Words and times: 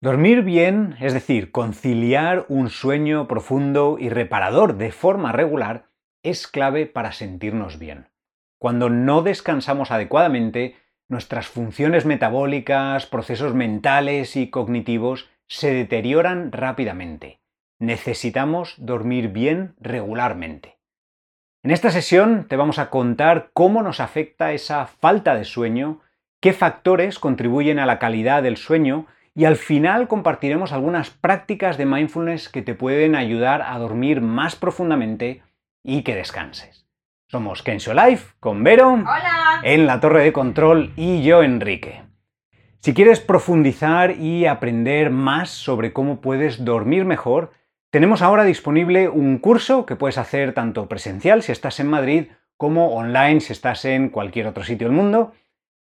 Dormir 0.00 0.42
bien, 0.42 0.96
es 1.00 1.12
decir, 1.12 1.50
conciliar 1.50 2.46
un 2.48 2.70
sueño 2.70 3.26
profundo 3.26 3.96
y 3.98 4.10
reparador 4.10 4.76
de 4.76 4.92
forma 4.92 5.32
regular, 5.32 5.86
es 6.22 6.46
clave 6.46 6.86
para 6.86 7.10
sentirnos 7.10 7.80
bien. 7.80 8.06
Cuando 8.60 8.90
no 8.90 9.22
descansamos 9.22 9.90
adecuadamente, 9.90 10.76
nuestras 11.08 11.48
funciones 11.48 12.06
metabólicas, 12.06 13.06
procesos 13.06 13.54
mentales 13.54 14.36
y 14.36 14.50
cognitivos 14.50 15.30
se 15.48 15.74
deterioran 15.74 16.52
rápidamente. 16.52 17.40
Necesitamos 17.80 18.76
dormir 18.78 19.30
bien 19.30 19.74
regularmente. 19.80 20.78
En 21.64 21.72
esta 21.72 21.90
sesión 21.90 22.46
te 22.46 22.56
vamos 22.56 22.78
a 22.78 22.88
contar 22.90 23.50
cómo 23.52 23.82
nos 23.82 23.98
afecta 23.98 24.52
esa 24.52 24.86
falta 24.86 25.34
de 25.34 25.44
sueño, 25.44 26.02
qué 26.40 26.52
factores 26.52 27.18
contribuyen 27.18 27.80
a 27.80 27.86
la 27.86 27.98
calidad 27.98 28.44
del 28.44 28.56
sueño 28.56 29.08
y 29.38 29.44
al 29.44 29.54
final 29.54 30.08
compartiremos 30.08 30.72
algunas 30.72 31.10
prácticas 31.10 31.78
de 31.78 31.86
mindfulness 31.86 32.48
que 32.48 32.60
te 32.60 32.74
pueden 32.74 33.14
ayudar 33.14 33.62
a 33.62 33.78
dormir 33.78 34.20
más 34.20 34.56
profundamente 34.56 35.44
y 35.84 36.02
que 36.02 36.16
descanses. 36.16 36.88
Somos 37.28 37.62
Kensho 37.62 37.94
Life 37.94 38.34
con 38.40 38.64
Vero 38.64 39.04
en 39.62 39.86
la 39.86 40.00
torre 40.00 40.24
de 40.24 40.32
control 40.32 40.92
y 40.96 41.22
yo 41.22 41.44
Enrique. 41.44 42.02
Si 42.80 42.92
quieres 42.94 43.20
profundizar 43.20 44.16
y 44.16 44.46
aprender 44.46 45.10
más 45.10 45.50
sobre 45.50 45.92
cómo 45.92 46.20
puedes 46.20 46.64
dormir 46.64 47.04
mejor, 47.04 47.52
tenemos 47.90 48.22
ahora 48.22 48.42
disponible 48.42 49.08
un 49.08 49.38
curso 49.38 49.86
que 49.86 49.94
puedes 49.94 50.18
hacer 50.18 50.52
tanto 50.52 50.88
presencial 50.88 51.44
si 51.44 51.52
estás 51.52 51.78
en 51.78 51.86
Madrid 51.86 52.24
como 52.56 52.88
online 52.88 53.38
si 53.38 53.52
estás 53.52 53.84
en 53.84 54.08
cualquier 54.08 54.48
otro 54.48 54.64
sitio 54.64 54.88
del 54.88 54.96
mundo 54.96 55.30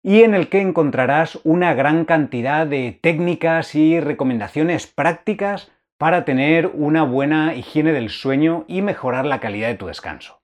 y 0.07 0.23
en 0.23 0.33
el 0.33 0.47
que 0.47 0.61
encontrarás 0.61 1.37
una 1.43 1.73
gran 1.73 2.05
cantidad 2.05 2.65
de 2.65 2.97
técnicas 3.01 3.75
y 3.75 3.99
recomendaciones 3.99 4.87
prácticas 4.87 5.69
para 5.97 6.23
tener 6.23 6.67
una 6.67 7.03
buena 7.03 7.55
higiene 7.55 7.91
del 7.91 8.09
sueño 8.09 8.63
y 8.69 8.81
mejorar 8.81 9.25
la 9.25 9.41
calidad 9.41 9.67
de 9.67 9.75
tu 9.75 9.87
descanso. 9.87 10.39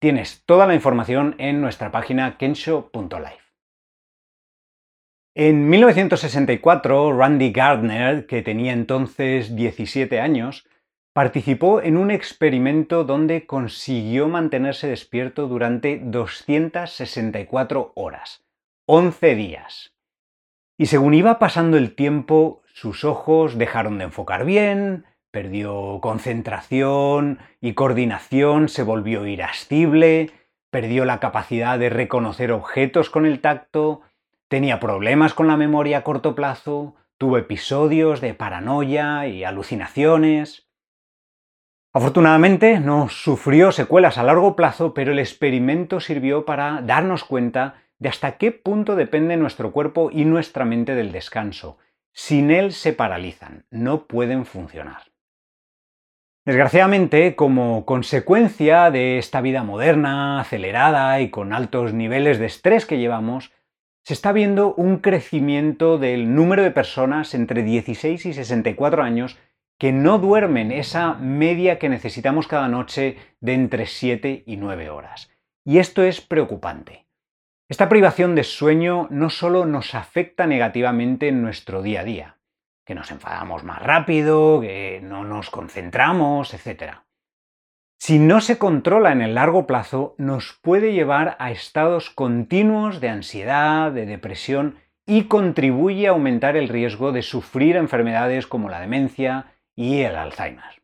Tienes 0.00 0.42
toda 0.46 0.66
la 0.66 0.74
información 0.74 1.36
en 1.38 1.60
nuestra 1.60 1.92
página 1.92 2.36
kensho.life. 2.38 3.38
En 5.36 5.68
1964, 5.68 7.16
Randy 7.16 7.52
Gardner, 7.52 8.26
que 8.26 8.42
tenía 8.42 8.72
entonces 8.72 9.54
17 9.54 10.18
años, 10.18 10.66
participó 11.12 11.80
en 11.80 11.98
un 11.98 12.10
experimento 12.10 13.04
donde 13.04 13.46
consiguió 13.46 14.26
mantenerse 14.26 14.88
despierto 14.88 15.46
durante 15.46 16.00
264 16.02 17.92
horas 17.94 18.43
11 18.86 19.34
días. 19.34 19.94
Y 20.76 20.86
según 20.86 21.14
iba 21.14 21.38
pasando 21.38 21.78
el 21.78 21.94
tiempo, 21.94 22.62
sus 22.66 23.04
ojos 23.04 23.56
dejaron 23.56 23.96
de 23.98 24.04
enfocar 24.04 24.44
bien, 24.44 25.06
perdió 25.30 26.00
concentración 26.02 27.38
y 27.60 27.72
coordinación, 27.72 28.68
se 28.68 28.82
volvió 28.82 29.26
irascible, 29.26 30.32
perdió 30.70 31.04
la 31.06 31.18
capacidad 31.18 31.78
de 31.78 31.88
reconocer 31.88 32.52
objetos 32.52 33.08
con 33.08 33.24
el 33.24 33.40
tacto, 33.40 34.02
tenía 34.48 34.80
problemas 34.80 35.32
con 35.32 35.46
la 35.46 35.56
memoria 35.56 35.98
a 35.98 36.04
corto 36.04 36.34
plazo, 36.34 36.94
tuvo 37.16 37.38
episodios 37.38 38.20
de 38.20 38.34
paranoia 38.34 39.26
y 39.28 39.44
alucinaciones. 39.44 40.68
Afortunadamente 41.94 42.80
no 42.80 43.08
sufrió 43.08 43.72
secuelas 43.72 44.18
a 44.18 44.24
largo 44.24 44.56
plazo, 44.56 44.92
pero 44.92 45.12
el 45.12 45.20
experimento 45.20 46.00
sirvió 46.00 46.44
para 46.44 46.82
darnos 46.82 47.24
cuenta 47.24 47.83
de 47.98 48.08
hasta 48.08 48.36
qué 48.38 48.52
punto 48.52 48.96
depende 48.96 49.36
nuestro 49.36 49.72
cuerpo 49.72 50.10
y 50.12 50.24
nuestra 50.24 50.64
mente 50.64 50.94
del 50.94 51.12
descanso. 51.12 51.78
Sin 52.12 52.50
él 52.50 52.72
se 52.72 52.92
paralizan, 52.92 53.66
no 53.70 54.06
pueden 54.06 54.46
funcionar. 54.46 55.02
Desgraciadamente, 56.44 57.36
como 57.36 57.86
consecuencia 57.86 58.90
de 58.90 59.16
esta 59.18 59.40
vida 59.40 59.62
moderna, 59.62 60.40
acelerada 60.40 61.20
y 61.20 61.30
con 61.30 61.54
altos 61.54 61.94
niveles 61.94 62.38
de 62.38 62.46
estrés 62.46 62.84
que 62.84 62.98
llevamos, 62.98 63.52
se 64.02 64.12
está 64.12 64.32
viendo 64.32 64.74
un 64.74 64.98
crecimiento 64.98 65.96
del 65.96 66.34
número 66.34 66.62
de 66.62 66.70
personas 66.70 67.32
entre 67.32 67.62
16 67.62 68.26
y 68.26 68.34
64 68.34 69.02
años 69.02 69.38
que 69.78 69.92
no 69.92 70.18
duermen 70.18 70.70
esa 70.70 71.14
media 71.14 71.78
que 71.78 71.88
necesitamos 71.88 72.46
cada 72.46 72.68
noche 72.68 73.16
de 73.40 73.54
entre 73.54 73.86
7 73.86 74.44
y 74.46 74.56
9 74.58 74.90
horas. 74.90 75.30
Y 75.64 75.78
esto 75.78 76.02
es 76.02 76.20
preocupante. 76.20 77.03
Esta 77.66 77.88
privación 77.88 78.34
de 78.34 78.44
sueño 78.44 79.08
no 79.10 79.30
solo 79.30 79.64
nos 79.64 79.94
afecta 79.94 80.46
negativamente 80.46 81.28
en 81.28 81.40
nuestro 81.40 81.80
día 81.80 82.00
a 82.00 82.04
día, 82.04 82.36
que 82.84 82.94
nos 82.94 83.10
enfadamos 83.10 83.64
más 83.64 83.82
rápido, 83.82 84.60
que 84.60 85.00
no 85.02 85.24
nos 85.24 85.48
concentramos, 85.48 86.52
etc. 86.52 86.96
Si 87.98 88.18
no 88.18 88.42
se 88.42 88.58
controla 88.58 89.12
en 89.12 89.22
el 89.22 89.34
largo 89.34 89.66
plazo, 89.66 90.14
nos 90.18 90.58
puede 90.60 90.92
llevar 90.92 91.36
a 91.38 91.50
estados 91.50 92.10
continuos 92.10 93.00
de 93.00 93.08
ansiedad, 93.08 93.90
de 93.92 94.04
depresión 94.04 94.76
y 95.06 95.24
contribuye 95.24 96.06
a 96.06 96.10
aumentar 96.10 96.58
el 96.58 96.68
riesgo 96.68 97.12
de 97.12 97.22
sufrir 97.22 97.76
enfermedades 97.76 98.46
como 98.46 98.68
la 98.68 98.80
demencia 98.80 99.54
y 99.74 100.02
el 100.02 100.16
Alzheimer. 100.16 100.82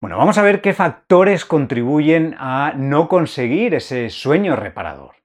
Bueno, 0.00 0.16
vamos 0.16 0.38
a 0.38 0.42
ver 0.42 0.62
qué 0.62 0.72
factores 0.72 1.44
contribuyen 1.44 2.34
a 2.38 2.72
no 2.74 3.08
conseguir 3.08 3.74
ese 3.74 4.08
sueño 4.08 4.56
reparador. 4.56 5.23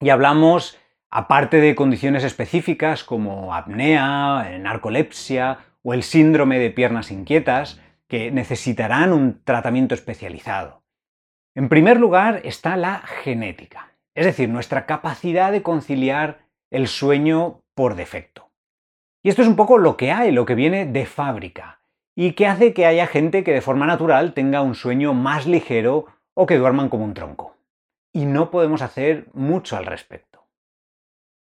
Y 0.00 0.10
hablamos, 0.10 0.78
aparte 1.10 1.60
de 1.60 1.74
condiciones 1.74 2.22
específicas 2.22 3.02
como 3.02 3.52
apnea, 3.52 4.58
narcolepsia 4.60 5.58
o 5.82 5.92
el 5.92 6.04
síndrome 6.04 6.60
de 6.60 6.70
piernas 6.70 7.10
inquietas, 7.10 7.80
que 8.06 8.30
necesitarán 8.30 9.12
un 9.12 9.42
tratamiento 9.42 9.94
especializado. 9.94 10.82
En 11.56 11.68
primer 11.68 11.98
lugar 11.98 12.40
está 12.44 12.76
la 12.76 12.98
genética, 12.98 13.92
es 14.14 14.24
decir, 14.24 14.48
nuestra 14.48 14.86
capacidad 14.86 15.50
de 15.50 15.62
conciliar 15.62 16.46
el 16.70 16.86
sueño 16.86 17.62
por 17.74 17.96
defecto. 17.96 18.50
Y 19.24 19.30
esto 19.30 19.42
es 19.42 19.48
un 19.48 19.56
poco 19.56 19.78
lo 19.78 19.96
que 19.96 20.12
hay, 20.12 20.30
lo 20.30 20.46
que 20.46 20.54
viene 20.54 20.86
de 20.86 21.06
fábrica, 21.06 21.80
y 22.14 22.32
que 22.32 22.46
hace 22.46 22.72
que 22.72 22.86
haya 22.86 23.08
gente 23.08 23.42
que 23.42 23.52
de 23.52 23.60
forma 23.60 23.86
natural 23.86 24.32
tenga 24.32 24.62
un 24.62 24.76
sueño 24.76 25.12
más 25.12 25.46
ligero 25.46 26.06
o 26.34 26.46
que 26.46 26.56
duerman 26.56 26.88
como 26.88 27.04
un 27.04 27.14
tronco 27.14 27.57
y 28.18 28.26
no 28.26 28.50
podemos 28.50 28.82
hacer 28.82 29.28
mucho 29.32 29.76
al 29.76 29.86
respecto. 29.86 30.48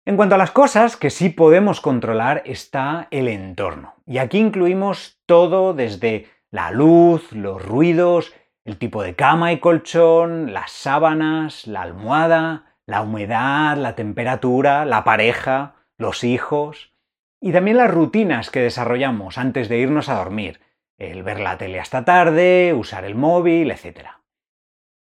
En 0.05 0.17
cuanto 0.17 0.35
a 0.35 0.39
las 0.39 0.51
cosas 0.51 0.97
que 0.97 1.09
sí 1.09 1.29
podemos 1.29 1.81
controlar 1.81 2.43
está 2.47 3.07
el 3.13 3.29
entorno. 3.29 3.95
Y 4.07 4.19
aquí 4.19 4.39
incluimos 4.39 5.21
todo 5.25 5.73
desde 5.73 6.27
la 6.51 6.73
luz, 6.73 7.31
los 7.31 7.65
ruidos, 7.65 8.35
el 8.65 8.77
tipo 8.77 9.05
de 9.05 9.15
cama 9.15 9.53
y 9.53 9.61
colchón, 9.61 10.53
las 10.53 10.73
sábanas, 10.73 11.69
la 11.69 11.83
almohada, 11.83 12.75
la 12.87 13.03
humedad, 13.03 13.77
la 13.77 13.95
temperatura, 13.95 14.85
la 14.85 15.05
pareja, 15.05 15.77
los 15.97 16.25
hijos 16.25 16.93
y 17.41 17.53
también 17.53 17.77
las 17.77 17.91
rutinas 17.93 18.51
que 18.51 18.63
desarrollamos 18.63 19.39
antes 19.39 19.69
de 19.69 19.79
irnos 19.79 20.09
a 20.09 20.17
dormir, 20.17 20.61
el 20.99 21.23
ver 21.23 21.39
la 21.39 21.57
tele 21.57 21.79
hasta 21.79 22.05
tarde, 22.05 22.75
usar 22.77 23.05
el 23.05 23.15
móvil, 23.15 23.71
etc. 23.71 24.18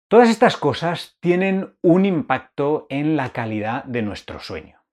Todas 0.08 0.30
estas 0.30 0.56
cosas 0.56 1.18
tienen 1.20 1.76
un 1.82 2.06
impacto 2.06 2.86
en 2.90 3.18
la 3.18 3.30
calidad 3.30 3.84
de 3.86 4.04
nuestro 4.04 4.40
sueño. 4.40 4.84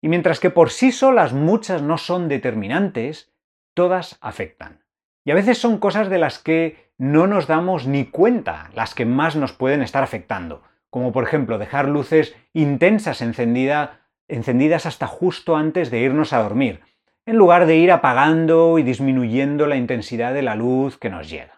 Y 0.00 0.08
mientras 0.08 0.38
que 0.38 0.50
por 0.50 0.70
sí 0.70 0.92
solas 0.92 1.32
muchas 1.32 1.82
no 1.82 1.98
son 1.98 2.28
determinantes, 2.28 3.32
todas 3.74 4.18
afectan. 4.20 4.84
Y 5.24 5.32
a 5.32 5.34
veces 5.34 5.58
son 5.58 5.78
cosas 5.78 6.08
de 6.08 6.18
las 6.18 6.38
que 6.38 6.92
no 6.96 7.26
nos 7.26 7.48
damos 7.48 7.88
ni 7.88 8.04
cuenta 8.04 8.70
las 8.72 8.94
que 8.94 9.04
más 9.04 9.34
nos 9.34 9.52
pueden 9.52 9.82
estar 9.82 10.04
afectando, 10.04 10.62
como 10.90 11.10
por 11.10 11.24
ejemplo 11.24 11.58
dejar 11.58 11.88
luces 11.88 12.36
intensas 12.52 13.22
encendidas 13.22 14.86
hasta 14.86 15.08
justo 15.08 15.56
antes 15.56 15.90
de 15.90 15.98
irnos 15.98 16.32
a 16.32 16.42
dormir, 16.42 16.82
en 17.26 17.36
lugar 17.36 17.66
de 17.66 17.78
ir 17.78 17.90
apagando 17.90 18.78
y 18.78 18.84
disminuyendo 18.84 19.66
la 19.66 19.74
intensidad 19.74 20.32
de 20.32 20.42
la 20.42 20.54
luz 20.54 20.98
que 20.98 21.10
nos 21.10 21.28
llega. 21.28 21.55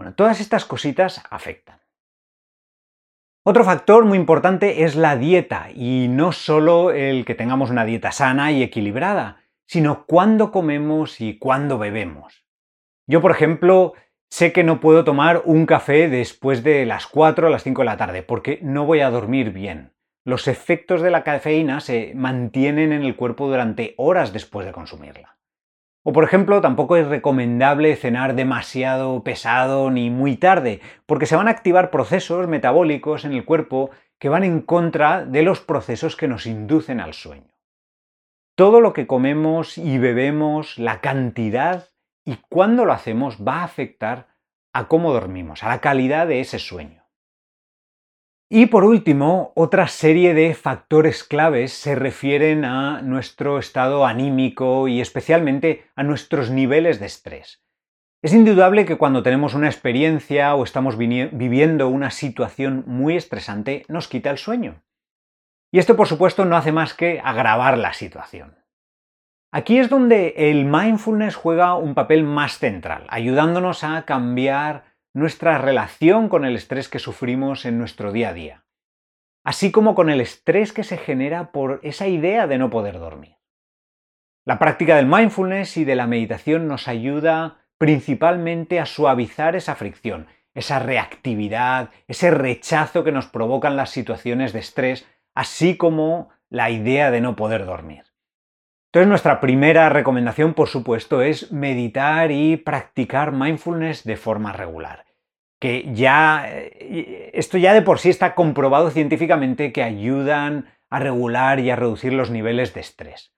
Bueno, 0.00 0.14
todas 0.14 0.40
estas 0.40 0.64
cositas 0.64 1.22
afectan. 1.28 1.78
Otro 3.44 3.64
factor 3.64 4.06
muy 4.06 4.16
importante 4.16 4.84
es 4.84 4.96
la 4.96 5.14
dieta, 5.14 5.68
y 5.74 6.06
no 6.08 6.32
solo 6.32 6.90
el 6.90 7.26
que 7.26 7.34
tengamos 7.34 7.68
una 7.68 7.84
dieta 7.84 8.10
sana 8.10 8.50
y 8.50 8.62
equilibrada, 8.62 9.42
sino 9.66 10.06
cuándo 10.06 10.52
comemos 10.52 11.20
y 11.20 11.38
cuándo 11.38 11.76
bebemos. 11.76 12.46
Yo, 13.06 13.20
por 13.20 13.30
ejemplo, 13.30 13.92
sé 14.30 14.54
que 14.54 14.64
no 14.64 14.80
puedo 14.80 15.04
tomar 15.04 15.42
un 15.44 15.66
café 15.66 16.08
después 16.08 16.64
de 16.64 16.86
las 16.86 17.06
4 17.06 17.48
o 17.48 17.50
las 17.50 17.62
5 17.62 17.82
de 17.82 17.86
la 17.86 17.98
tarde, 17.98 18.22
porque 18.22 18.58
no 18.62 18.86
voy 18.86 19.00
a 19.00 19.10
dormir 19.10 19.50
bien. 19.50 19.92
Los 20.24 20.48
efectos 20.48 21.02
de 21.02 21.10
la 21.10 21.24
cafeína 21.24 21.80
se 21.80 22.14
mantienen 22.14 22.92
en 22.92 23.02
el 23.02 23.16
cuerpo 23.16 23.48
durante 23.48 23.92
horas 23.98 24.32
después 24.32 24.64
de 24.64 24.72
consumirla. 24.72 25.39
O 26.02 26.12
por 26.12 26.24
ejemplo, 26.24 26.60
tampoco 26.60 26.96
es 26.96 27.06
recomendable 27.06 27.94
cenar 27.94 28.34
demasiado 28.34 29.22
pesado 29.22 29.90
ni 29.90 30.10
muy 30.10 30.36
tarde, 30.36 30.80
porque 31.06 31.26
se 31.26 31.36
van 31.36 31.46
a 31.46 31.50
activar 31.50 31.90
procesos 31.90 32.48
metabólicos 32.48 33.24
en 33.24 33.32
el 33.34 33.44
cuerpo 33.44 33.90
que 34.18 34.28
van 34.28 34.44
en 34.44 34.60
contra 34.60 35.24
de 35.24 35.42
los 35.42 35.60
procesos 35.60 36.16
que 36.16 36.28
nos 36.28 36.46
inducen 36.46 37.00
al 37.00 37.14
sueño. 37.14 37.50
todo 38.56 38.82
lo 38.82 38.92
que 38.92 39.06
comemos 39.06 39.78
y 39.78 39.96
bebemos, 39.96 40.78
la 40.78 41.00
cantidad 41.00 41.88
y 42.26 42.36
cuándo 42.50 42.84
lo 42.84 42.92
hacemos 42.92 43.38
va 43.38 43.60
a 43.60 43.64
afectar 43.64 44.26
a 44.74 44.86
cómo 44.86 45.14
dormimos, 45.14 45.64
a 45.64 45.68
la 45.68 45.80
calidad 45.80 46.26
de 46.26 46.40
ese 46.40 46.58
sueño. 46.58 46.99
Y 48.52 48.66
por 48.66 48.82
último, 48.82 49.52
otra 49.54 49.86
serie 49.86 50.34
de 50.34 50.54
factores 50.54 51.22
claves 51.22 51.72
se 51.72 51.94
refieren 51.94 52.64
a 52.64 53.00
nuestro 53.00 53.60
estado 53.60 54.04
anímico 54.04 54.88
y 54.88 55.00
especialmente 55.00 55.84
a 55.94 56.02
nuestros 56.02 56.50
niveles 56.50 56.98
de 56.98 57.06
estrés. 57.06 57.62
Es 58.22 58.34
indudable 58.34 58.86
que 58.86 58.98
cuando 58.98 59.22
tenemos 59.22 59.54
una 59.54 59.68
experiencia 59.68 60.56
o 60.56 60.64
estamos 60.64 60.98
viviendo 60.98 61.86
una 61.86 62.10
situación 62.10 62.82
muy 62.88 63.16
estresante 63.16 63.84
nos 63.86 64.08
quita 64.08 64.30
el 64.30 64.38
sueño. 64.38 64.82
Y 65.70 65.78
esto 65.78 65.94
por 65.94 66.08
supuesto 66.08 66.44
no 66.44 66.56
hace 66.56 66.72
más 66.72 66.92
que 66.92 67.20
agravar 67.22 67.78
la 67.78 67.92
situación. 67.92 68.56
Aquí 69.52 69.78
es 69.78 69.88
donde 69.88 70.34
el 70.36 70.64
mindfulness 70.64 71.36
juega 71.36 71.76
un 71.76 71.94
papel 71.94 72.24
más 72.24 72.58
central, 72.58 73.06
ayudándonos 73.10 73.84
a 73.84 74.02
cambiar 74.02 74.89
nuestra 75.12 75.58
relación 75.58 76.28
con 76.28 76.44
el 76.44 76.56
estrés 76.56 76.88
que 76.88 76.98
sufrimos 76.98 77.64
en 77.64 77.78
nuestro 77.78 78.12
día 78.12 78.28
a 78.28 78.34
día, 78.34 78.64
así 79.44 79.72
como 79.72 79.94
con 79.94 80.10
el 80.10 80.20
estrés 80.20 80.72
que 80.72 80.84
se 80.84 80.96
genera 80.96 81.50
por 81.52 81.80
esa 81.82 82.06
idea 82.06 82.46
de 82.46 82.58
no 82.58 82.70
poder 82.70 82.98
dormir. 82.98 83.36
La 84.46 84.58
práctica 84.58 84.96
del 84.96 85.06
mindfulness 85.06 85.76
y 85.76 85.84
de 85.84 85.96
la 85.96 86.06
meditación 86.06 86.66
nos 86.68 86.88
ayuda 86.88 87.58
principalmente 87.78 88.78
a 88.78 88.86
suavizar 88.86 89.56
esa 89.56 89.74
fricción, 89.74 90.26
esa 90.54 90.78
reactividad, 90.78 91.90
ese 92.08 92.30
rechazo 92.30 93.04
que 93.04 93.12
nos 93.12 93.26
provocan 93.26 93.76
las 93.76 93.90
situaciones 93.90 94.52
de 94.52 94.60
estrés, 94.60 95.08
así 95.34 95.76
como 95.76 96.30
la 96.48 96.70
idea 96.70 97.10
de 97.10 97.20
no 97.20 97.36
poder 97.36 97.64
dormir. 97.66 98.09
Entonces 98.90 99.08
nuestra 99.08 99.40
primera 99.40 99.88
recomendación, 99.88 100.52
por 100.52 100.68
supuesto, 100.68 101.22
es 101.22 101.52
meditar 101.52 102.32
y 102.32 102.56
practicar 102.56 103.30
mindfulness 103.30 104.02
de 104.02 104.16
forma 104.16 104.52
regular. 104.52 105.04
Que 105.60 105.92
ya, 105.94 106.44
eh, 106.48 107.30
esto 107.34 107.56
ya 107.56 107.72
de 107.72 107.82
por 107.82 108.00
sí 108.00 108.08
está 108.08 108.34
comprobado 108.34 108.90
científicamente 108.90 109.72
que 109.72 109.84
ayudan 109.84 110.66
a 110.90 110.98
regular 110.98 111.60
y 111.60 111.70
a 111.70 111.76
reducir 111.76 112.12
los 112.12 112.30
niveles 112.30 112.74
de 112.74 112.80
estrés. 112.80 113.32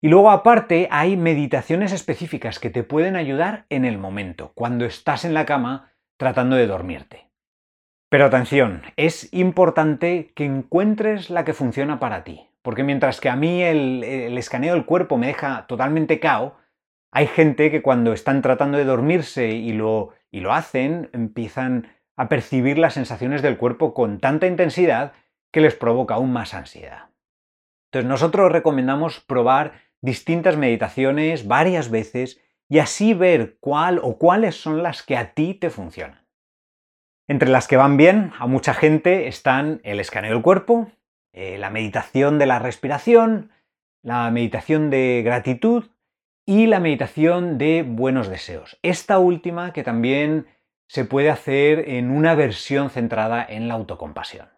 Y 0.00 0.08
luego 0.08 0.32
aparte 0.32 0.88
hay 0.90 1.16
meditaciones 1.16 1.92
específicas 1.92 2.58
que 2.58 2.70
te 2.70 2.82
pueden 2.82 3.14
ayudar 3.14 3.66
en 3.68 3.84
el 3.84 3.98
momento, 3.98 4.50
cuando 4.56 4.84
estás 4.84 5.24
en 5.24 5.32
la 5.32 5.46
cama 5.46 5.92
tratando 6.16 6.56
de 6.56 6.66
dormirte. 6.66 7.30
Pero 8.08 8.24
atención, 8.24 8.82
es 8.96 9.32
importante 9.32 10.32
que 10.34 10.44
encuentres 10.44 11.30
la 11.30 11.44
que 11.44 11.54
funciona 11.54 12.00
para 12.00 12.24
ti. 12.24 12.48
Porque 12.62 12.84
mientras 12.84 13.20
que 13.20 13.28
a 13.28 13.36
mí 13.36 13.62
el, 13.62 14.38
escaneo 14.38 14.74
del 14.74 14.86
cuerpo 14.86 15.18
me 15.18 15.26
deja 15.26 15.66
totalmente 15.66 16.20
cao, 16.20 16.56
hay 17.10 17.26
gente 17.26 17.70
que 17.70 17.82
cuando 17.82 18.12
están 18.12 18.40
tratando 18.40 18.78
de 18.78 18.84
dormirse 18.84 19.48
y 19.48 19.72
lo, 19.72 20.10
y 20.30 20.40
lo 20.40 20.52
hacen, 20.52 21.10
empiezan 21.12 21.88
a 22.16 22.28
percibir 22.28 22.78
las 22.78 22.94
sensaciones 22.94 23.42
del 23.42 23.58
cuerpo 23.58 23.92
con 23.94 24.20
tanta 24.20 24.46
intensidad 24.46 25.12
que 25.52 25.60
les 25.60 25.74
provoca 25.74 26.14
aún 26.14 26.32
más 26.32 26.54
ansiedad. 26.54 27.10
Entonces 27.90 28.08
nosotros 28.08 28.50
recomendamos 28.50 29.20
probar 29.20 29.72
distintas 30.00 30.56
meditaciones 30.56 31.46
varias 31.46 31.90
veces 31.90 32.40
y 32.68 32.78
así 32.78 33.12
ver 33.12 33.58
cuál 33.60 34.00
o 34.02 34.16
cuáles 34.16 34.56
son 34.56 34.82
las 34.82 35.02
que 35.02 35.16
a 35.16 35.34
ti 35.34 35.52
te 35.54 35.68
funcionan. 35.68 36.26
Entre 37.28 37.50
las 37.50 37.68
que 37.68 37.76
van 37.76 37.96
bien 37.96 38.32
a 38.38 38.46
mucha 38.46 38.72
gente 38.72 39.28
están 39.28 39.80
el 39.84 40.00
escaneo 40.00 40.32
del 40.32 40.42
cuerpo, 40.42 40.90
eh, 41.32 41.58
la 41.58 41.70
meditación 41.70 42.38
de 42.38 42.46
la 42.46 42.58
respiración, 42.58 43.50
la 44.02 44.30
meditación 44.30 44.90
de 44.90 45.22
gratitud 45.24 45.86
y 46.44 46.66
la 46.66 46.80
meditación 46.80 47.58
de 47.58 47.84
buenos 47.86 48.28
deseos. 48.28 48.78
Esta 48.82 49.18
última 49.18 49.72
que 49.72 49.82
también 49.82 50.46
se 50.88 51.04
puede 51.04 51.30
hacer 51.30 51.88
en 51.88 52.10
una 52.10 52.34
versión 52.34 52.90
centrada 52.90 53.44
en 53.48 53.68
la 53.68 53.74
autocompasión. 53.74 54.48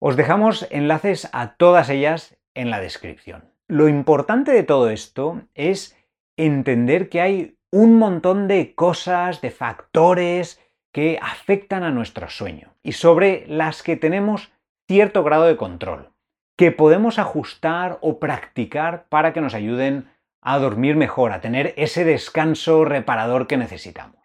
Os 0.00 0.16
dejamos 0.16 0.66
enlaces 0.70 1.28
a 1.32 1.56
todas 1.56 1.90
ellas 1.90 2.38
en 2.54 2.70
la 2.70 2.80
descripción. 2.80 3.52
Lo 3.66 3.88
importante 3.88 4.52
de 4.52 4.62
todo 4.62 4.88
esto 4.88 5.42
es 5.54 5.98
entender 6.36 7.08
que 7.08 7.20
hay 7.20 7.58
un 7.70 7.98
montón 7.98 8.48
de 8.48 8.74
cosas, 8.74 9.40
de 9.40 9.50
factores 9.50 10.62
que 10.92 11.18
afectan 11.20 11.82
a 11.82 11.90
nuestro 11.90 12.30
sueño 12.30 12.74
y 12.82 12.92
sobre 12.92 13.46
las 13.48 13.82
que 13.82 13.96
tenemos 13.96 14.50
cierto 14.88 15.22
grado 15.22 15.44
de 15.44 15.58
control, 15.58 16.14
que 16.56 16.72
podemos 16.72 17.18
ajustar 17.18 17.98
o 18.00 18.18
practicar 18.18 19.06
para 19.10 19.34
que 19.34 19.42
nos 19.42 19.54
ayuden 19.54 20.08
a 20.40 20.58
dormir 20.58 20.96
mejor, 20.96 21.32
a 21.32 21.42
tener 21.42 21.74
ese 21.76 22.04
descanso 22.04 22.86
reparador 22.86 23.46
que 23.46 23.58
necesitamos. 23.58 24.16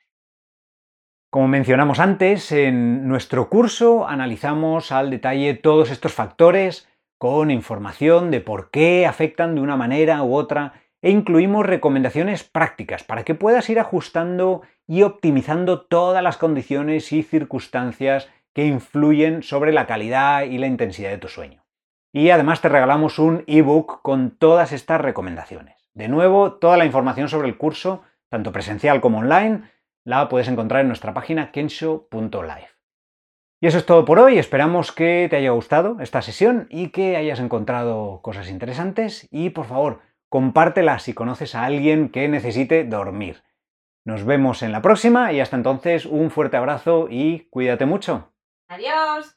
Como 1.29 1.49
mencionamos 1.49 1.99
antes, 1.99 2.51
en 2.53 3.07
nuestro 3.09 3.49
curso 3.49 4.07
analizamos 4.07 4.91
al 4.93 5.09
detalle 5.09 5.53
todos 5.55 5.91
estos 5.91 6.13
factores 6.13 6.87
con 7.17 7.51
información 7.51 8.31
de 8.31 8.39
por 8.39 8.71
qué 8.71 9.05
afectan 9.05 9.55
de 9.55 9.61
una 9.61 9.75
manera 9.75 10.23
u 10.23 10.33
otra 10.33 10.81
e 11.01 11.09
incluimos 11.09 11.65
recomendaciones 11.65 12.45
prácticas 12.45 13.03
para 13.03 13.23
que 13.23 13.35
puedas 13.35 13.69
ir 13.69 13.79
ajustando 13.79 14.61
y 14.87 15.01
optimizando 15.01 15.81
todas 15.81 16.23
las 16.23 16.37
condiciones 16.37 17.11
y 17.11 17.23
circunstancias 17.23 18.29
que 18.53 18.65
influyen 18.65 19.43
sobre 19.43 19.73
la 19.73 19.87
calidad 19.87 20.43
y 20.43 20.57
la 20.57 20.67
intensidad 20.67 21.09
de 21.09 21.17
tu 21.17 21.27
sueño. 21.27 21.63
Y 22.11 22.29
además 22.29 22.61
te 22.61 22.69
regalamos 22.69 23.17
un 23.17 23.43
ebook 23.47 24.01
con 24.01 24.37
todas 24.37 24.71
estas 24.71 25.01
recomendaciones. 25.01 25.89
De 25.93 26.07
nuevo, 26.07 26.53
toda 26.53 26.77
la 26.77 26.85
información 26.85 27.27
sobre 27.27 27.47
el 27.47 27.57
curso, 27.57 28.03
tanto 28.29 28.51
presencial 28.51 29.01
como 29.01 29.19
online, 29.19 29.63
la 30.03 30.29
puedes 30.29 30.47
encontrar 30.47 30.81
en 30.81 30.87
nuestra 30.87 31.13
página 31.13 31.51
kensho.live. 31.51 32.67
Y 33.61 33.67
eso 33.67 33.77
es 33.77 33.85
todo 33.85 34.03
por 34.03 34.19
hoy, 34.19 34.37
esperamos 34.37 34.91
que 34.91 35.27
te 35.29 35.37
haya 35.37 35.51
gustado 35.51 35.97
esta 36.01 36.21
sesión 36.21 36.67
y 36.69 36.89
que 36.89 37.15
hayas 37.15 37.39
encontrado 37.39 38.21
cosas 38.21 38.49
interesantes 38.49 39.27
y 39.31 39.51
por 39.51 39.65
favor, 39.65 40.01
compártela 40.27 40.99
si 40.99 41.13
conoces 41.13 41.55
a 41.55 41.63
alguien 41.63 42.09
que 42.09 42.27
necesite 42.27 42.83
dormir. 42.83 43.41
Nos 44.03 44.25
vemos 44.25 44.63
en 44.63 44.73
la 44.73 44.81
próxima 44.81 45.31
y 45.31 45.39
hasta 45.39 45.55
entonces 45.55 46.05
un 46.05 46.29
fuerte 46.29 46.57
abrazo 46.57 47.07
y 47.09 47.47
cuídate 47.51 47.85
mucho. 47.85 48.32
Adiós. 48.67 49.33